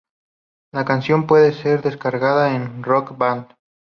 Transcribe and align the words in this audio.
La 0.73 0.83
canción 0.83 1.27
puede 1.27 1.53
ser 1.53 1.83
descargada 1.83 2.55
en 2.55 2.81
"Rock 2.81 3.15
Band". 3.19 3.49